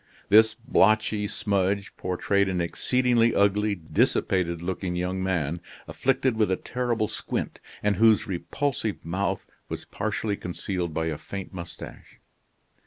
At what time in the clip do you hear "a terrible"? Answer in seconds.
6.49-7.07